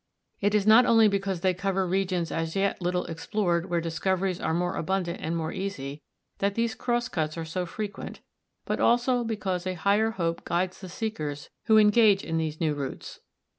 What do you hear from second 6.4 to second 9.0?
these cross cuts are so frequent, but